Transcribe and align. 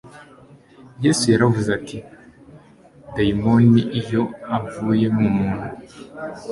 Yesu 1.03 1.23
yaravuze 1.33 1.69
ati: 1.79 1.97
«Dayimoni 3.15 3.81
iyo 3.99 4.23
avuye 4.57 5.07
mu 5.17 5.27
muntu, 5.37 5.67